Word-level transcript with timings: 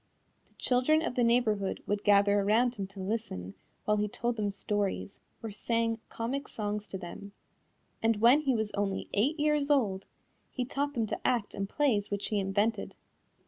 The 0.47 0.55
children 0.55 1.03
of 1.03 1.13
the 1.13 1.23
neighborhood 1.23 1.83
would 1.85 2.03
gather 2.03 2.39
around 2.39 2.73
him 2.73 2.87
to 2.87 2.99
listen 2.99 3.53
while 3.85 3.97
he 3.97 4.07
told 4.07 4.35
them 4.35 4.49
stories 4.49 5.19
or 5.43 5.51
sang 5.51 5.99
comic 6.09 6.47
songs 6.47 6.87
to 6.87 6.97
them, 6.97 7.33
and 8.01 8.15
when 8.17 8.39
he 8.41 8.55
was 8.55 8.71
only 8.71 9.09
eight 9.13 9.39
years 9.39 9.69
old 9.69 10.07
he 10.49 10.65
taught 10.65 10.95
them 10.95 11.05
to 11.05 11.21
act 11.27 11.53
in 11.53 11.67
plays 11.67 12.09
which 12.09 12.29
he 12.29 12.39
invented. 12.39 12.95